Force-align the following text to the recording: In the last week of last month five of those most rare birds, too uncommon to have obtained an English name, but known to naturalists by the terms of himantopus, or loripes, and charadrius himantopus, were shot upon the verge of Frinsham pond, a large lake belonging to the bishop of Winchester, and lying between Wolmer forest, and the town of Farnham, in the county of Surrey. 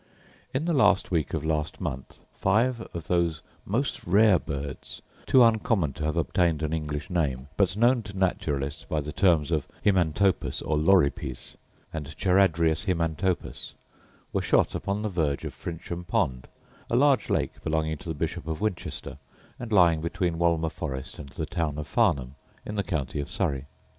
In 0.51 0.65
the 0.65 0.73
last 0.73 1.11
week 1.11 1.35
of 1.35 1.45
last 1.45 1.79
month 1.79 2.21
five 2.33 2.81
of 2.91 3.05
those 3.05 3.43
most 3.65 4.03
rare 4.03 4.39
birds, 4.39 5.03
too 5.27 5.43
uncommon 5.43 5.93
to 5.93 6.05
have 6.05 6.17
obtained 6.17 6.63
an 6.63 6.73
English 6.73 7.11
name, 7.11 7.49
but 7.55 7.77
known 7.77 8.01
to 8.01 8.17
naturalists 8.17 8.83
by 8.83 8.99
the 8.99 9.13
terms 9.13 9.51
of 9.51 9.67
himantopus, 9.85 10.59
or 10.63 10.75
loripes, 10.75 11.53
and 11.93 12.15
charadrius 12.17 12.85
himantopus, 12.85 13.75
were 14.33 14.41
shot 14.41 14.73
upon 14.73 15.03
the 15.03 15.07
verge 15.07 15.45
of 15.45 15.53
Frinsham 15.53 16.03
pond, 16.03 16.47
a 16.89 16.95
large 16.95 17.29
lake 17.29 17.63
belonging 17.63 17.97
to 17.99 18.09
the 18.09 18.15
bishop 18.15 18.47
of 18.47 18.59
Winchester, 18.59 19.19
and 19.59 19.71
lying 19.71 20.01
between 20.01 20.39
Wolmer 20.39 20.69
forest, 20.71 21.19
and 21.19 21.29
the 21.29 21.45
town 21.45 21.77
of 21.77 21.85
Farnham, 21.87 22.33
in 22.65 22.73
the 22.73 22.81
county 22.81 23.19
of 23.19 23.29
Surrey. 23.29 23.67